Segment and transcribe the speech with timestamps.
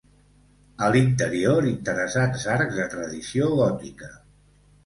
[0.85, 4.11] A l'interior, interessants arcs de tradició gòtica.